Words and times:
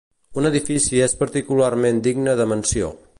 Un 0.41 0.47
edifici 0.49 1.03
és 1.09 1.13
particularment 1.21 2.03
digne 2.11 2.35
de 2.41 2.49
menció. 2.55 2.95